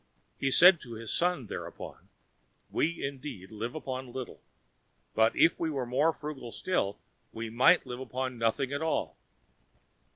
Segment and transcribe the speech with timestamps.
[0.35, 2.09] He said to his son thereupon:
[2.71, 4.41] "We, indeed, live upon little,
[5.13, 6.97] but if we were more frugal still,
[7.31, 9.15] we might live upon nothing at all.